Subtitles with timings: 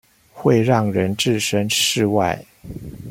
[0.33, 2.43] 會讓人置身事外